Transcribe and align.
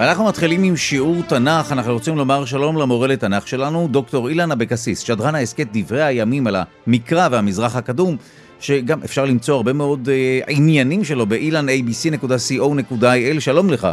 אנחנו 0.00 0.24
מתחילים 0.24 0.62
עם 0.62 0.76
שיעור 0.76 1.16
תנ"ך, 1.28 1.72
אנחנו 1.72 1.92
רוצים 1.92 2.16
לומר 2.16 2.44
שלום 2.44 2.76
למורה 2.76 3.08
לתנ"ך 3.08 3.48
שלנו, 3.48 3.88
דוקטור 3.90 4.28
אילן 4.28 4.52
אבקסיס, 4.52 5.00
שדרן 5.00 5.34
ההסכת 5.34 5.66
דברי 5.72 6.02
הימים 6.02 6.46
על 6.46 6.56
המקרא 6.86 7.28
והמזרח 7.30 7.76
הקדום, 7.76 8.16
שגם 8.60 9.00
אפשר 9.04 9.24
למצוא 9.24 9.56
הרבה 9.56 9.72
מאוד 9.72 10.08
אה, 10.08 10.40
עניינים 10.48 11.04
שלו 11.04 11.26
באילנabc.co.il, 11.26 13.40
שלום 13.40 13.70
לך. 13.70 13.88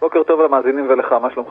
בוקר 0.00 0.22
טוב 0.26 0.40
למאזינים 0.40 0.88
ולך, 0.88 1.12
מה 1.22 1.28
שלומך? 1.34 1.50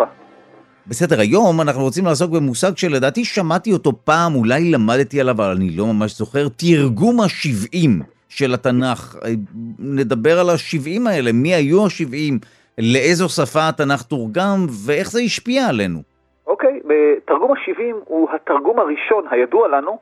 בסדר, 0.88 1.20
היום 1.20 1.62
אנחנו 1.62 1.82
רוצים 1.82 2.06
לעסוק 2.06 2.32
במושג 2.32 2.78
שלדעתי 2.78 3.26
שמעתי 3.26 3.74
אותו 3.74 3.92
פעם, 4.04 4.36
אולי 4.36 4.72
למדתי 4.72 5.22
עליו, 5.22 5.36
אבל 5.36 5.52
אני 5.52 5.70
לא 5.70 5.86
ממש 5.86 6.18
זוכר, 6.18 6.48
תרגום 6.56 7.22
השבעים 7.22 8.02
של 8.30 8.54
התנ"ך. 8.54 9.16
אה, 9.26 9.32
נדבר 9.80 10.40
על 10.40 10.50
השבעים 10.50 11.08
האלה, 11.08 11.32
מי 11.32 11.54
היו 11.54 11.86
השבעים, 11.86 12.40
לאיזו 12.78 13.30
שפה 13.30 13.70
התנ"ך 13.70 14.02
תורגם, 14.02 14.58
ואיך 14.88 15.08
זה 15.12 15.20
השפיע 15.26 15.68
עלינו. 15.70 16.00
אוקיי, 16.48 16.80
תרגום 17.26 17.52
השבעים 17.52 17.96
הוא 18.06 18.30
התרגום 18.32 18.80
הראשון 18.80 19.26
הידוע 19.32 19.68
לנו 19.68 20.00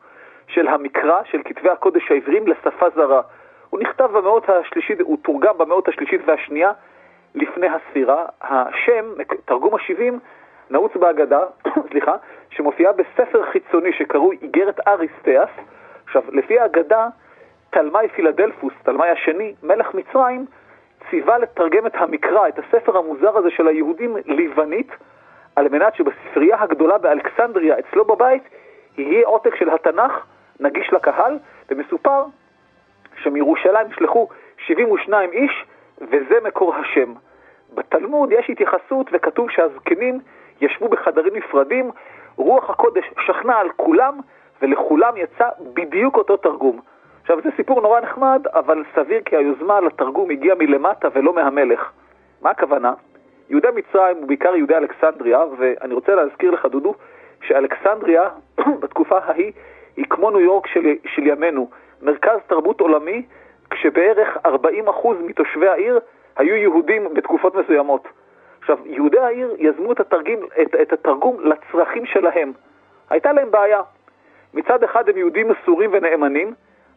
של 0.47 0.67
המקרא, 0.67 1.21
של 1.31 1.37
כתבי 1.45 1.69
הקודש 1.69 2.11
העבריים 2.11 2.47
לשפה 2.47 2.85
זרה. 2.95 3.21
הוא 3.69 3.79
נכתב 3.79 4.09
במאות 4.13 4.49
השלישית, 4.49 4.99
הוא 5.01 5.17
תורגם 5.21 5.57
במאות 5.57 5.87
השלישית 5.87 6.21
והשנייה 6.25 6.71
לפני 7.35 7.67
הספירה. 7.67 8.25
השם, 8.41 9.05
תרגום 9.45 9.75
השבעים, 9.75 10.19
נעוץ 10.69 10.91
בהגדה, 10.95 11.39
סליחה, 11.91 12.15
שמופיעה 12.49 12.91
בספר 12.93 13.43
חיצוני 13.51 13.93
שקרוי 13.97 14.37
איגרת 14.41 14.79
אריסטאס. 14.87 15.49
עכשיו, 16.05 16.21
לפי 16.31 16.59
ההגדה, 16.59 17.07
תלמי 17.69 18.07
פילדלפוס, 18.15 18.73
תלמי 18.83 19.07
השני, 19.07 19.53
מלך 19.63 19.93
מצרים, 19.93 20.45
ציווה 21.13 21.37
לתרגם 21.37 21.85
את 21.85 21.95
המקרא, 21.95 22.47
את 22.47 22.59
הספר 22.59 22.97
המוזר 22.97 23.37
הזה 23.37 23.49
של 23.51 23.67
היהודים, 23.67 24.17
ליוונית, 24.25 24.91
על 25.55 25.69
מנת 25.69 25.95
שבספרייה 25.95 26.61
הגדולה 26.61 26.97
באלכסנדריה, 26.97 27.75
אצלו 27.79 28.05
בבית, 28.05 28.43
יהיה 28.97 29.27
עותק 29.27 29.55
של 29.55 29.69
התנ"ך 29.69 30.11
נגיש 30.59 30.93
לקהל, 30.93 31.39
ומסופר 31.69 32.25
שמירושלים 33.23 33.87
נשלחו 33.87 34.27
72 34.65 35.31
איש, 35.31 35.65
וזה 36.01 36.39
מקור 36.43 36.75
השם. 36.75 37.13
בתלמוד 37.73 38.31
יש 38.31 38.49
התייחסות 38.49 39.07
וכתוב 39.11 39.49
שהזקנים 39.49 40.19
ישבו 40.61 40.89
בחדרים 40.89 41.35
נפרדים, 41.35 41.91
רוח 42.35 42.69
הקודש 42.69 43.05
שכנה 43.25 43.59
על 43.59 43.69
כולם, 43.75 44.19
ולכולם 44.61 45.17
יצא 45.17 45.49
בדיוק 45.73 46.17
אותו 46.17 46.37
תרגום. 46.37 46.81
עכשיו, 47.23 47.41
זה 47.43 47.49
סיפור 47.55 47.81
נורא 47.81 47.99
נחמד, 47.99 48.47
אבל 48.53 48.83
סביר 48.95 49.21
כי 49.25 49.35
היוזמה 49.35 49.79
לתרגום 49.79 50.29
הגיעה 50.29 50.55
מלמטה 50.55 51.07
ולא 51.13 51.33
מהמלך. 51.33 51.91
מה 52.41 52.49
הכוונה? 52.49 52.93
יהודי 53.49 53.67
מצרים, 53.75 54.23
ובעיקר 54.23 54.55
יהודי 54.55 54.75
אלכסנדריה, 54.75 55.43
ואני 55.57 55.93
רוצה 55.93 56.15
להזכיר 56.15 56.51
לך, 56.51 56.65
דודו, 56.65 56.93
שאלכסנדריה 57.41 58.29
בתקופה 58.81 59.17
ההיא 59.17 59.51
היא 59.97 60.05
כמו 60.09 60.31
ניו 60.31 60.39
יורק 60.39 60.67
של, 60.67 60.95
של 61.05 61.27
ימינו, 61.27 61.69
מרכז 62.01 62.39
תרבות 62.47 62.81
עולמי, 62.81 63.25
כשבערך 63.69 64.37
40% 64.45 64.49
מתושבי 65.25 65.67
העיר 65.67 65.99
היו 66.35 66.55
יהודים 66.55 67.13
בתקופות 67.13 67.55
מסוימות. 67.55 68.07
עכשיו, 68.59 68.77
יהודי 68.85 69.19
העיר 69.19 69.55
יזמו 69.59 69.91
את, 69.91 69.99
התרגיל, 69.99 70.39
את, 70.61 70.75
את 70.81 70.93
התרגום 70.93 71.37
לצרכים 71.43 72.05
שלהם. 72.05 72.51
הייתה 73.09 73.33
להם 73.33 73.51
בעיה. 73.51 73.81
מצד 74.53 74.83
אחד 74.83 75.09
הם 75.09 75.17
יהודים 75.17 75.47
מסורים 75.49 75.89
ונאמנים, 75.93 76.53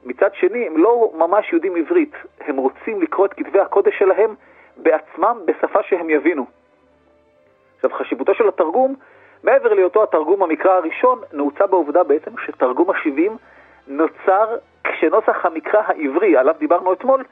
מצד 0.06 0.28
שני 0.34 0.66
הם 0.66 0.76
לא 0.76 1.12
ממש 1.18 1.52
יודעים 1.52 1.76
עברית. 1.76 2.12
הם 2.40 2.56
רוצים 2.56 3.02
לקרוא 3.02 3.26
את 3.26 3.34
כתבי 3.34 3.60
הקודש 3.60 3.94
שלהם 3.98 4.34
בעצמם 4.76 5.36
בשפה 5.44 5.78
שהם 5.88 6.10
יבינו. 6.10 6.46
עכשיו, 7.76 7.90
חשיבותו 7.98 8.34
של 8.34 8.48
התרגום, 8.48 8.94
מעבר 9.44 9.74
להיותו 9.74 10.02
התרגום 10.02 10.42
המקרא 10.42 10.72
הראשון, 10.72 11.20
נעוצה 11.32 11.66
בעובדה 11.66 12.02
בעצם 12.02 12.30
שתרגום 12.46 12.90
השבעים 12.90 13.36
נוצר 13.86 14.56
כשנוסח 14.84 15.36
המקרא 15.44 15.81
העברי, 15.86 16.36
עליו 16.36 16.54
דיברנו 16.58 16.92
אתמול, 16.92 17.25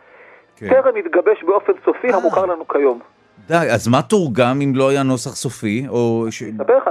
כן. 0.57 0.69
טרם 0.69 0.97
התגבש 0.97 1.43
באופן 1.43 1.73
סופי 1.85 2.11
אה. 2.11 2.17
המוכר 2.17 2.47
לנו 2.47 2.69
כיום. 2.69 3.01
די, 3.47 3.55
אז 3.75 3.89
מה 3.89 4.03
תורגם 4.03 4.61
אם 4.65 4.73
לא 4.75 4.89
היה 4.89 5.03
נוסח 5.03 5.31
סופי, 5.31 5.87
או 5.89 6.27
ש... 6.31 6.43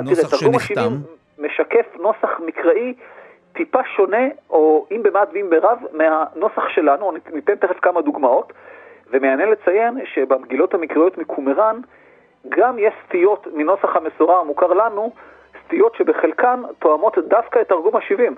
נוסח 0.03 0.27
תראה, 0.27 0.39
שנחתם? 0.39 0.93
משקף 1.39 1.85
נוסח 1.99 2.29
מקראי 2.45 2.93
טיפה 3.53 3.79
שונה, 3.95 4.27
או 4.49 4.85
אם 4.91 5.03
במעט 5.03 5.29
ואם 5.33 5.49
ברב, 5.49 5.79
מהנוסח 5.93 6.69
שלנו, 6.69 7.11
ניתן 7.33 7.55
תכף 7.55 7.79
כמה 7.79 8.01
דוגמאות, 8.01 8.53
ומעניין 9.11 9.49
לציין 9.49 10.05
שבמגילות 10.05 10.73
המקראיות 10.73 11.17
מקומראן, 11.17 11.79
גם 12.49 12.79
יש 12.79 12.93
סטיות 13.07 13.47
מנוסח 13.53 13.95
המסורה 13.95 14.39
המוכר 14.39 14.73
לנו, 14.73 15.11
סטיות 15.65 15.95
שבחלקן 15.95 16.61
תואמות 16.79 17.17
דווקא 17.17 17.61
את 17.61 17.67
תרגום 17.67 17.95
השבעים. 17.95 18.35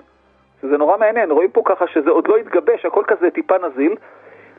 זה 0.62 0.78
נורא 0.78 0.96
מעניין, 0.96 1.30
רואים 1.30 1.50
פה 1.50 1.62
ככה 1.64 1.86
שזה 1.86 2.10
עוד 2.10 2.28
לא 2.28 2.36
התגבש, 2.36 2.84
הכל 2.84 3.04
כזה 3.06 3.30
טיפה 3.30 3.54
נזיל. 3.58 3.96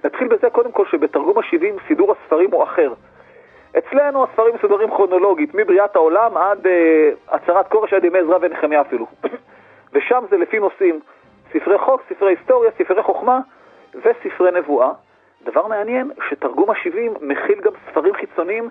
נתחיל 0.04 0.28
בזה 0.28 0.50
קודם 0.50 0.72
כל 0.72 0.86
שבתרגום 0.86 1.38
השבעים 1.38 1.76
סידור 1.88 2.12
הספרים 2.12 2.52
הוא 2.52 2.64
אחר. 2.64 2.94
אצלנו 3.78 4.24
הספרים 4.24 4.56
מסודרים 4.56 4.90
כרונולוגית, 4.90 5.56
מבריאת 5.56 5.96
העולם 5.96 6.38
עד 6.38 6.66
uh, 6.66 6.70
הצהרת 7.36 7.68
כורש 7.68 7.94
עד 7.94 8.04
ימי 8.04 8.20
עזרא 8.20 8.38
ונחמיה 8.42 8.82
אפילו. 8.82 9.06
ושם 9.94 10.24
זה 10.30 10.38
לפי 10.38 10.60
נושאים, 10.60 11.00
ספרי 11.54 11.78
חוק, 11.78 12.02
ספרי 12.10 12.36
היסטוריה, 12.36 12.72
ספרי 12.78 13.04
חוכמה 13.04 13.40
וספרי 13.96 14.52
נבואה. 14.52 14.92
דבר 15.46 15.68
מעניין, 15.68 16.12
שתרגום 16.30 16.70
השבעים 16.70 17.14
מכיל 17.22 17.62
גם 17.62 17.72
ספרים 17.92 18.14
חיצוניים 18.14 18.70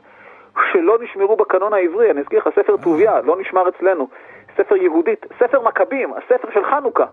שלא 0.72 0.98
נשמרו 1.02 1.36
בקנון 1.36 1.72
העברי. 1.72 2.10
אני 2.10 2.20
אזכיר 2.20 2.38
לך, 2.38 2.48
ספר 2.54 2.76
טוביה 2.76 3.20
לא 3.20 3.36
נשמר 3.40 3.68
אצלנו. 3.68 4.08
ספר 4.56 4.76
יהודית, 4.76 5.26
ספר 5.38 5.60
מכבים, 5.60 6.12
הספר 6.12 6.48
של 6.54 6.64
חנוכה, 6.70 7.04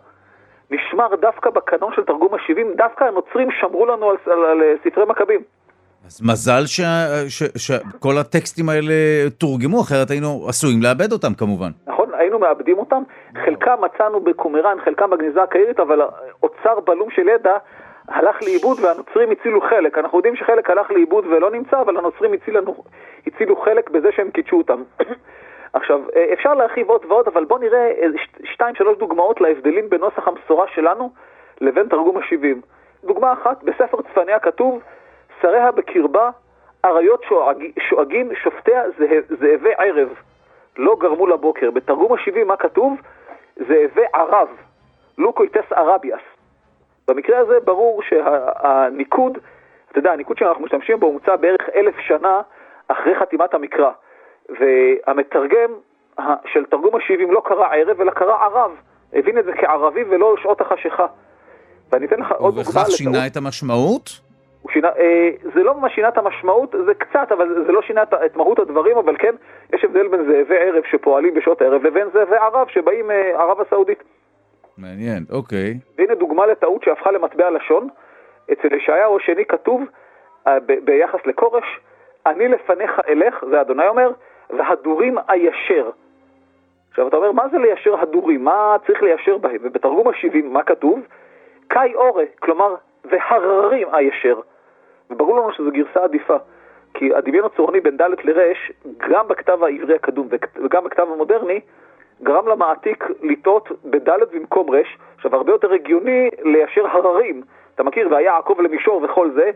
נשמר 0.72 1.16
דווקא 1.22 1.50
בקנון 1.50 1.94
של 1.96 2.04
תרגום 2.04 2.34
השבעים, 2.34 2.68
דווקא 2.78 3.04
הנוצרים 3.04 3.50
שמרו 3.60 3.86
לנו 3.86 4.10
על, 4.10 4.18
על, 4.26 4.46
על 4.46 4.62
ספרי 4.84 5.06
מכבים. 5.06 5.42
אז 6.08 6.22
מזל 6.22 6.64
שכל 7.58 8.18
הטקסטים 8.18 8.70
האלה 8.70 8.94
תורגמו, 9.38 9.82
אחרת 9.82 10.10
היינו 10.12 10.46
עשויים 10.50 10.82
לאבד 10.82 11.12
אותם 11.12 11.34
כמובן. 11.34 11.70
נכון, 11.88 12.03
מאבדים 12.44 12.78
אותם. 12.78 13.04
חלקם 13.46 13.76
מצאנו 13.82 14.20
בקומראן, 14.20 14.78
חלקם 14.86 15.10
בגניזה 15.10 15.44
הקהירית, 15.44 15.80
אבל 15.80 16.02
אוצר 16.44 16.80
בלום 16.80 17.10
של 17.10 17.28
ידע 17.28 17.58
הלך 18.08 18.44
לאיבוד 18.44 18.78
והנוצרים 18.80 19.32
הצילו 19.32 19.62
חלק. 19.62 19.98
אנחנו 19.98 20.18
יודעים 20.18 20.36
שחלק 20.36 20.70
הלך 20.70 20.92
לאיבוד 20.92 21.26
ולא 21.26 21.52
נמצא, 21.52 21.82
אבל 21.82 21.98
הנוצרים 21.98 22.34
הצילו, 22.34 22.76
הצילו 23.28 23.56
חלק 23.56 23.90
בזה 23.90 24.12
שהם 24.12 24.32
קידשו 24.32 24.58
אותם. 24.58 24.84
עכשיו, 25.74 26.02
אפשר 26.34 26.54
להרחיב 26.54 26.90
עוד 26.90 27.06
ועוד, 27.06 27.28
אבל 27.28 27.46
בואו 27.46 27.60
נראה 27.60 27.92
שתיים, 28.44 28.76
שלוש 28.76 28.98
דוגמאות 28.98 29.42
להבדלים 29.42 29.90
בנוסח 29.90 30.28
המסורה 30.28 30.68
שלנו 30.68 31.12
לבין 31.62 31.88
תרגום 31.88 32.18
השבעים. 32.18 32.62
דוגמה 33.04 33.34
אחת, 33.34 33.64
בספר 33.64 34.02
צפניה 34.02 34.40
כתוב, 34.40 34.82
שריה 35.42 35.72
בקרבה, 35.72 36.30
אריות 36.86 37.24
שואגים, 37.90 38.36
שופטיה 38.44 38.84
זאבי 39.30 39.74
ערב, 39.78 40.10
לא 40.78 40.96
גרמו 41.00 41.28
לבוקר. 41.28 41.72
בתרגום 41.72 42.14
השבעים 42.14 42.48
מה 42.48 42.58
כתוב? 42.58 43.02
זאבי 43.56 44.02
ערב, 44.14 44.48
לוקויטס 45.18 45.72
ערביאס. 45.72 46.22
במקרה 47.08 47.40
הזה 47.40 47.60
ברור 47.66 48.02
שהניקוד, 48.02 49.38
אתה 49.92 50.00
יודע, 50.00 50.12
הניקוד 50.12 50.38
שאנחנו 50.38 50.64
משתמשים 50.64 51.00
בו 51.00 51.12
מוצע 51.12 51.36
בערך 51.36 51.62
אלף 51.76 51.96
שנה 52.00 52.42
אחרי 52.88 53.16
חתימת 53.20 53.54
המקרא. 53.54 53.92
והמתרגם 54.50 55.70
של 56.46 56.66
תרגום 56.66 56.96
השבעים 56.96 57.32
לא 57.32 57.42
קרא 57.46 57.68
ערב, 57.72 58.02
אלא 58.02 58.12
קרא 58.12 58.34
ערב. 58.34 58.72
הבין 59.14 59.38
את 59.38 59.46
זה 59.46 59.52
כערבי 59.54 60.04
ולא 60.04 60.36
שעות 60.42 60.62
החשיכה. 60.62 61.06
ואני 61.92 62.06
אתן 62.06 62.20
לך 62.20 62.32
עוד 62.32 62.56
דוגמה. 62.56 62.70
ובכך 62.70 62.92
שינה 62.92 63.28
את 63.28 63.38
המשמעות? 63.38 64.10
שינה, 64.70 64.90
אה, 64.98 65.30
זה 65.54 65.64
לא 65.64 65.74
ממש 65.74 65.96
שינה 65.96 66.08
את 66.08 66.18
המשמעות, 66.18 66.76
זה 66.86 66.94
קצת, 66.94 67.32
אבל 67.32 67.64
זה 67.66 67.72
לא 67.72 67.82
שינה 67.82 68.04
את, 68.04 68.14
את 68.14 68.36
מהות 68.36 68.60
הדברים, 68.60 68.98
אבל 68.98 69.16
כן, 69.20 69.36
יש 69.74 69.84
הבדל 69.84 70.08
בין 70.08 70.24
זאבי 70.24 70.58
ערב 70.58 70.84
שפועלים 70.92 71.34
בשעות 71.34 71.62
הערב 71.62 71.84
לבין 71.84 72.08
זאבי 72.14 72.36
ערב 72.36 72.68
שבאים 72.68 73.12
אה, 73.12 73.42
ערב 73.42 73.62
הסעודית. 73.62 74.04
מעניין, 74.78 75.24
אוקיי. 75.32 75.74
והנה 75.98 76.16
דוגמה 76.16 76.46
לטעות 76.46 76.84
שהפכה 76.84 77.12
למטבע 77.12 77.50
לשון. 77.50 77.88
אצל 78.52 78.74
ישעיהו 78.74 79.18
השני 79.18 79.46
כתוב, 79.46 79.82
אה, 80.48 80.60
ב- 80.60 80.86
ביחס 80.86 81.20
לכורש, 81.26 81.80
אני 82.26 82.48
לפניך 82.48 83.02
אלך, 83.10 83.46
זה 83.50 83.62
אדוני 83.62 83.88
אומר, 83.88 84.12
והדורים 84.50 85.18
איישר. 85.30 85.90
עכשיו 86.90 87.08
אתה 87.08 87.18
אומר, 87.18 87.32
מה 87.32 87.50
זה 87.52 87.58
ליישר 87.58 88.00
הדורים? 88.00 88.44
מה 88.44 88.76
צריך 88.86 89.04
ליישר 89.04 89.38
בהם? 89.38 89.58
ובתרגום 89.62 90.08
השבעים, 90.08 90.54
מה 90.54 90.64
כתוב? 90.64 91.00
קאי 91.68 91.96
אורה, 91.96 92.24
כלומר, 92.40 92.76
והררים 93.06 93.88
איישר. 93.94 94.40
וברור 95.14 95.40
לנו 95.40 95.54
שזו 95.54 95.72
גרסה 95.72 96.04
עדיפה. 96.04 96.38
כי 96.94 97.16
הדמיון 97.16 97.46
הצורני 97.46 97.80
בין 97.80 97.98
ד' 97.98 98.02
לר', 98.24 98.54
גם 98.98 99.28
בכתב 99.28 99.64
העברי 99.64 99.96
הקדום 99.96 100.28
וגם 100.64 100.84
בכתב 100.84 101.08
המודרני, 101.14 101.60
גרם 102.24 102.48
למעתיק 102.48 103.08
לטעות 103.22 103.70
בד' 103.86 104.10
במקום 104.34 104.70
ר', 104.76 104.82
עכשיו 105.16 105.36
הרבה 105.36 105.52
יותר 105.52 105.74
הגיוני 105.74 106.30
ליישר 106.44 106.88
הררים. 106.88 107.44
אתה 107.76 107.84
מכיר, 107.84 108.08
והיה 108.12 108.26
יעקב 108.26 108.62
למישור 108.62 109.02
וכל 109.04 109.32
זה, 109.32 109.52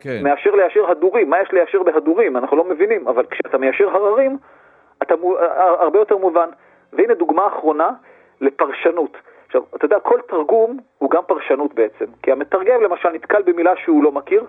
כן. 0.00 0.20
מאשר 0.22 0.54
ליישר 0.54 0.90
הדורים. 0.90 1.30
מה 1.30 1.40
יש 1.40 1.52
ליישר 1.52 1.82
בהדורים? 1.82 2.36
אנחנו 2.36 2.56
לא 2.56 2.64
מבינים, 2.64 3.08
אבל 3.08 3.26
כשאתה 3.30 3.58
מיישר 3.58 3.88
הררים, 3.90 4.38
אתה 5.02 5.14
הרבה 5.78 5.98
יותר 5.98 6.16
מובן. 6.16 6.48
והנה 6.92 7.14
דוגמה 7.14 7.46
אחרונה 7.46 7.90
לפרשנות. 8.40 9.16
עכשיו, 9.46 9.62
אתה 9.76 9.84
יודע, 9.84 10.00
כל 10.00 10.20
תרגום 10.28 10.78
הוא 10.98 11.10
גם 11.10 11.22
פרשנות 11.26 11.74
בעצם. 11.74 12.04
כי 12.22 12.32
המתרגם 12.32 12.82
למשל 12.82 13.08
נתקל 13.08 13.42
במילה 13.42 13.76
שהוא 13.76 14.04
לא 14.04 14.12
מכיר, 14.12 14.44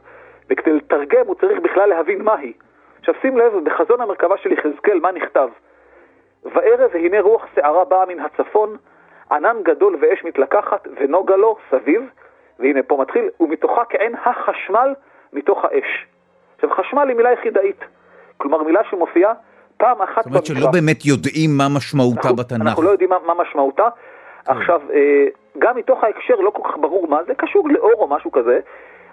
וכדי 0.49 0.73
לתרגם 0.73 1.25
הוא 1.27 1.35
צריך 1.35 1.59
בכלל 1.59 1.89
להבין 1.89 2.21
מהי. 2.21 2.53
עכשיו 2.99 3.13
שים 3.21 3.38
לב, 3.38 3.53
בחזון 3.63 4.01
המרכבה 4.01 4.38
של 4.38 4.51
יחזקאל, 4.51 4.99
מה 4.99 5.11
נכתב? 5.11 5.49
וערב 6.45 6.89
והנה 6.94 7.21
רוח 7.21 7.45
שערה 7.55 7.85
באה 7.85 8.05
מן 8.05 8.19
הצפון, 8.19 8.77
ענן 9.31 9.57
גדול 9.63 9.97
ואש 10.01 10.23
מתלקחת, 10.23 10.88
ונוגה 10.99 11.35
לו 11.35 11.57
סביב, 11.69 12.01
והנה 12.59 12.83
פה 12.83 12.97
מתחיל, 13.01 13.29
ומתוכה 13.39 13.85
כעין 13.89 14.15
החשמל 14.25 14.94
מתוך 15.33 15.65
האש. 15.65 16.05
עכשיו, 16.55 16.69
חשמל 16.69 17.07
היא 17.07 17.15
מילה 17.17 17.31
יחידאית. 17.31 17.79
כלומר, 18.38 18.63
מילה 18.63 18.81
שמופיעה 18.89 19.33
פעם 19.77 20.01
אחת 20.01 20.25
במקרא. 20.25 20.39
זאת 20.41 20.49
אומרת 20.49 20.63
שלא 20.63 20.71
באמת 20.71 21.05
יודעים 21.05 21.49
מה 21.57 21.67
משמעותה 21.75 22.19
אנחנו, 22.21 22.35
בתנ"ך. 22.35 22.67
אנחנו 22.67 22.83
לא 22.83 22.89
יודעים 22.89 23.09
מה, 23.09 23.17
מה 23.25 23.33
משמעותה. 23.33 23.88
כן. 24.45 24.51
עכשיו, 24.51 24.81
אה, 24.94 25.25
גם 25.59 25.75
מתוך 25.75 26.03
ההקשר 26.03 26.35
לא 26.35 26.49
כל 26.49 26.69
כך 26.69 26.77
ברור 26.77 27.07
מה 27.07 27.23
זה, 27.27 27.35
קשור 27.35 27.69
לאור 27.69 27.94
או 27.97 28.07
משהו 28.07 28.31
כזה. 28.31 28.59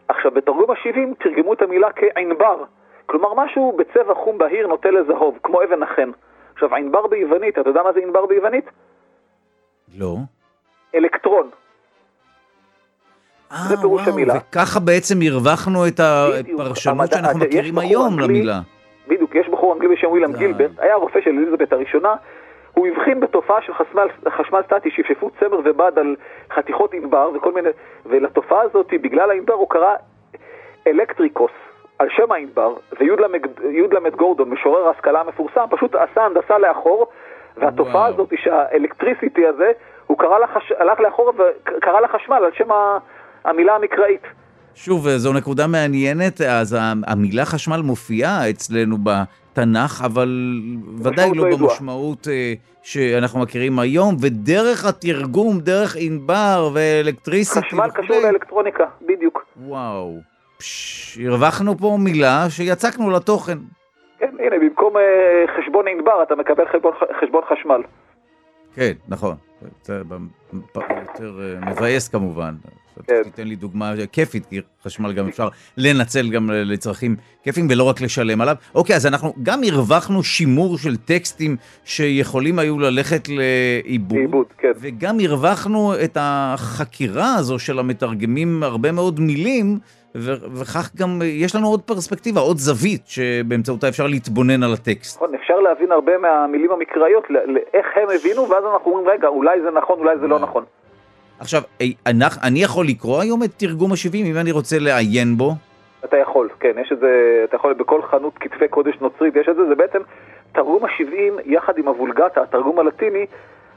עכשיו, 0.08 0.30
בתרגום 0.30 0.70
ה-70 0.70 1.24
תרגמו 1.24 1.52
את 1.52 1.62
המילה 1.62 1.88
כענבר. 1.92 2.64
כלומר, 3.06 3.34
משהו 3.34 3.76
בצבע 3.78 4.14
חום 4.14 4.38
בהיר 4.38 4.66
נוטה 4.66 4.90
לזהוב, 4.90 5.38
כמו 5.42 5.62
אבן 5.62 5.82
החן. 5.82 6.10
עכשיו, 6.54 6.74
ענבר 6.74 7.06
ביוונית, 7.06 7.58
אתה 7.58 7.70
יודע 7.70 7.82
מה 7.82 7.92
זה 7.92 8.00
ענבר 8.00 8.26
ביוונית? 8.26 8.64
לא. 9.98 10.16
אלקטרון. 10.94 11.50
זה 13.68 13.76
פירוש 13.76 14.02
וואו, 14.02 14.12
המילה. 14.12 14.34
וככה 14.36 14.80
בעצם 14.80 15.14
הרווחנו 15.22 15.86
את 15.86 16.00
הפרשנות 16.00 17.10
שאנחנו 17.12 17.38
מכירים 17.38 17.78
היום 17.78 18.18
למילה. 18.18 18.60
בדיוק, 19.08 19.34
יש 19.34 19.48
בחור 19.48 19.74
אנגלי 19.74 19.88
בשם 19.88 20.06
ווילם 20.06 20.32
גילברט, 20.32 20.70
היה 20.78 20.94
רופא 20.94 21.20
של 21.20 21.30
אליזבת 21.30 21.72
הראשונה, 21.72 22.14
הוא 22.74 22.86
הבחין 22.86 23.20
בתופעה 23.20 23.62
של 23.62 23.74
חשמל, 23.74 24.08
חשמל 24.28 24.60
סטטי, 24.66 24.90
שפשפו 24.90 25.30
צמר 25.40 25.58
ובד 25.64 25.98
על 25.98 26.16
חתיכות 26.54 26.94
ענבר 26.94 27.30
וכל 27.34 27.52
מיני, 27.52 27.68
ולתופעה 28.06 28.62
הזאת, 28.62 28.86
בגלל 29.02 29.30
הענבר 29.30 29.54
הוא 29.54 29.70
קרא 29.70 29.94
אלקטריקוס, 30.86 31.50
על 31.98 32.08
שם 32.16 32.32
הענבר, 32.32 32.74
וי"ל 33.00 34.10
גורדון, 34.16 34.50
משורר 34.50 34.88
ההשכלה 34.88 35.20
המפורסם, 35.20 35.64
פשוט 35.70 35.94
עשה 35.94 36.24
הנדסה 36.24 36.58
לאחור, 36.58 37.06
והתופעה 37.56 38.06
הזאת 38.06 38.32
שהאלקטריסיטי 38.36 39.46
הזה, 39.46 39.72
הוא 40.06 40.18
קרא 40.18 40.38
לחש... 40.38 40.72
הלך 40.72 41.00
לאחור 41.00 41.32
וקרא 41.76 42.00
לחשמל 42.00 42.36
על 42.36 42.50
שם 42.54 42.68
המילה 43.44 43.74
המקראית. 43.74 44.22
שוב, 44.74 45.08
זו 45.08 45.32
נקודה 45.32 45.66
מעניינת, 45.66 46.40
אז 46.40 46.76
המילה 47.06 47.44
חשמל 47.44 47.80
מופיעה 47.84 48.50
אצלנו 48.50 48.96
בתנ"ך, 49.54 50.02
אבל 50.04 50.60
ודאי 50.98 51.30
לא, 51.34 51.50
לא 51.50 51.56
במשמעות 51.56 52.28
אה, 52.28 52.52
שאנחנו 52.82 53.40
מכירים 53.40 53.78
היום, 53.78 54.16
ודרך 54.20 54.84
התרגום, 54.84 55.60
דרך 55.60 55.96
ענבר 55.98 56.70
ואלקטריסיטי 56.74 57.66
חשמל 57.66 57.90
קשור 57.94 58.16
לאלקטרוניקה, 58.16 58.84
בדיוק. 59.06 59.44
וואו. 59.56 60.18
פש, 60.58 61.18
הרווחנו 61.26 61.78
פה 61.78 61.96
מילה 62.00 62.46
שיצקנו 62.50 63.10
לתוכן. 63.10 63.58
כן, 64.18 64.34
הנה, 64.38 64.56
במקום 64.60 64.96
uh, 64.96 65.00
חשבון 65.60 65.88
ענבר 65.88 66.22
אתה 66.22 66.34
מקבל 66.34 66.64
חשבון, 66.72 66.92
חשבון 67.20 67.42
חשמל. 67.48 67.82
כן, 68.74 68.92
נכון. 69.08 69.34
זה 69.82 69.94
יותר 69.94 71.40
uh, 71.62 71.70
מבאס 71.70 72.08
כמובן. 72.08 72.54
כן. 73.06 73.23
תיתן 73.23 73.49
לי 73.49 73.56
דוגמה 73.56 73.93
כיפית, 74.12 74.46
כי 74.46 74.61
חשמל 74.85 75.12
גם 75.12 75.29
אפשר 75.29 75.49
לנצל 75.76 76.31
גם 76.31 76.50
לצרכים 76.50 77.17
כיפים 77.43 77.67
ולא 77.70 77.85
רק 77.85 78.00
לשלם 78.00 78.41
עליו. 78.41 78.56
אוקיי, 78.75 78.96
אז 78.96 79.06
אנחנו 79.06 79.32
גם 79.43 79.61
הרווחנו 79.73 80.23
שימור 80.23 80.79
של 80.79 80.96
טקסטים 80.96 81.56
שיכולים 81.85 82.58
היו 82.58 82.79
ללכת 82.79 83.29
לאיבוד. 83.29 84.19
לאיבוד, 84.19 84.46
כן. 84.58 84.73
וגם 84.76 85.17
הרווחנו 85.20 85.94
את 86.05 86.17
החקירה 86.20 87.35
הזו 87.35 87.58
של 87.58 87.79
המתרגמים 87.79 88.62
הרבה 88.62 88.93
מאוד 88.93 89.20
מילים. 89.20 89.79
וכך 90.17 90.91
גם 90.96 91.23
יש 91.25 91.55
לנו 91.55 91.69
עוד 91.69 91.82
פרספקטיבה, 91.82 92.41
עוד 92.41 92.58
זווית, 92.58 93.02
שבאמצעותה 93.06 93.88
אפשר 93.88 94.06
להתבונן 94.06 94.62
על 94.62 94.73
הטקסט. 94.73 95.17
נכון, 95.17 95.35
אפשר 95.35 95.61
להבין 95.61 95.93
הרבה 95.93 96.19
מהמילים 96.19 96.70
המקראיות, 96.73 97.25
איך 97.75 97.87
הם 97.96 98.08
הבינו, 98.20 98.49
ואז 98.50 98.64
אנחנו 98.73 98.91
אומרים, 98.91 99.08
רגע, 99.08 99.29
אולי 99.29 99.62
זה 99.62 99.70
נכון, 99.70 99.99
אולי 99.99 100.19
זה 100.20 100.26
לא 100.26 100.38
נכון. 100.38 100.64
עכשיו, 101.44 101.62
אני 102.43 102.62
יכול 102.62 102.87
לקרוא 102.87 103.20
היום 103.20 103.43
את 103.43 103.50
תרגום 103.56 103.93
ה-70 103.93 104.17
אם 104.17 104.37
אני 104.41 104.52
רוצה 104.52 104.76
לעיין 104.79 105.37
בו? 105.37 105.50
אתה 106.05 106.17
יכול, 106.17 106.49
כן, 106.61 106.73
יש 106.82 106.93
את 106.93 106.99
זה, 106.99 107.41
אתה 107.44 107.56
יכול 107.56 107.73
בכל 107.73 108.02
חנות 108.02 108.38
כתבי 108.38 108.69
קודש 108.69 108.94
נוצרית, 109.00 109.37
יש 109.37 109.49
את 109.49 109.56
זה, 109.56 109.67
זה 109.69 109.75
בעצם 109.75 109.99
תרגום 110.52 110.85
ה-70 110.85 111.41
יחד 111.44 111.79
עם 111.79 111.88
הוולגטה, 111.88 112.43
התרגום 112.43 112.79
הלטיני, 112.79 113.26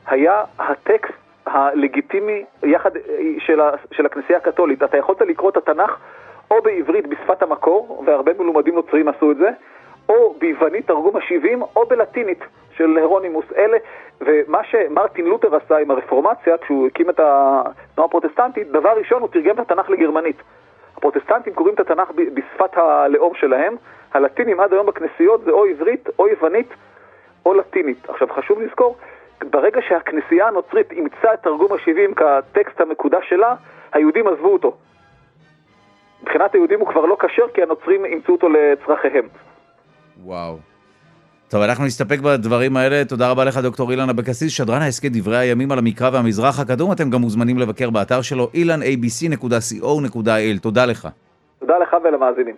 היה 0.08 0.44
הטקסט 0.60 1.14
הלגיטימי 1.46 2.44
יחד 2.64 2.92
של, 3.40 3.62
ה, 3.62 3.72
של 3.92 4.06
הכנסייה 4.06 4.40
הקתולית. 4.40 4.84
אתה 4.84 4.98
יכולת 4.98 5.22
לקרוא 5.22 5.50
את 5.50 5.58
התנ"ך 5.58 5.92
או 6.52 6.62
בעברית 6.62 7.08
בשפת 7.08 7.42
המקור, 7.44 8.04
והרבה 8.08 8.32
מלומדים 8.40 8.76
נוצרים 8.76 9.08
עשו 9.08 9.32
את 9.32 9.38
זה, 9.38 9.50
או 10.10 10.36
ביוונית 10.40 10.88
תרגום 10.88 11.16
ה-70, 11.16 11.66
או 11.76 11.86
בלטינית 11.86 12.40
של 12.78 12.98
הרונימוס. 12.98 13.46
אלה, 13.58 13.78
ומה 14.22 14.64
שמרטין 14.64 15.26
לותר 15.26 15.56
עשה 15.56 15.78
עם 15.78 15.92
הרפורמציה, 15.92 16.58
כשהוא 16.58 16.88
הקים 16.88 17.10
את 17.10 17.20
התנועה 17.20 18.08
הפרוטסטנטית, 18.08 18.72
דבר 18.72 18.90
ראשון 18.90 19.22
הוא 19.22 19.30
תרגם 19.30 19.56
את 19.56 19.60
התנ"ך 19.60 19.90
לגרמנית. 19.90 20.42
הפרוטסטנטים 20.98 21.54
קוראים 21.54 21.76
את 21.76 21.80
התנ"ך 21.80 22.12
בשפת 22.34 22.78
הלאום 22.78 23.34
שלהם, 23.36 23.76
הלטינים 24.14 24.60
עד 24.60 24.74
היום 24.74 24.86
בכנסיות 24.86 25.44
זה 25.44 25.52
או 25.52 25.66
עברית, 25.66 26.10
או 26.20 26.28
יוונית, 26.28 26.70
או 27.46 27.54
לטינית. 27.54 28.10
עכשיו 28.10 28.28
חשוב 28.34 28.62
לזכור, 28.62 28.96
ברגע 29.52 29.82
שהכנסייה 29.82 30.48
הנוצרית 30.48 30.92
אימצה 30.92 31.34
את 31.34 31.40
תרגום 31.44 31.74
ה-70 31.74 32.16
כטקסט 32.16 32.82
המקודש 32.82 33.30
שלה, 33.30 33.56
היהודים 33.94 34.28
עזבו 34.28 34.54
אותו. 34.54 34.78
מבחינת 36.22 36.54
היהודים 36.54 36.80
הוא 36.80 36.88
כבר 36.88 37.06
לא 37.06 37.18
כשר 37.20 37.48
כי 37.54 37.64
הנוצרים 37.64 38.06
אימצו 38.06 38.32
אותו 38.32 38.50
לצרכיהם. 38.50 39.28
וואו. 40.24 40.58
טוב, 41.50 41.62
אנחנו 41.62 41.86
נסתפק 41.86 42.20
בדברים 42.20 42.78
האלה. 42.78 43.06
תודה 43.06 43.30
רבה 43.30 43.46
לך, 43.46 43.58
דוקטור 43.58 43.92
אילן 43.92 44.10
אבקסיס, 44.10 44.52
שדרן 44.52 44.82
ההסכת 44.82 45.12
דברי 45.12 45.38
הימים 45.38 45.72
על 45.72 45.80
המקרא 45.80 46.10
והמזרח 46.14 46.60
הקדום. 46.60 46.92
אתם 46.92 47.10
גם 47.10 47.22
מוזמנים 47.22 47.58
לבקר 47.58 47.90
באתר 47.90 48.22
שלו, 48.22 48.50
ilanabc.co.il. 48.56 50.60
תודה 50.62 50.86
לך. 50.86 51.08
תודה 51.60 51.78
לך 51.78 51.96
ולמאזינים. 52.04 52.56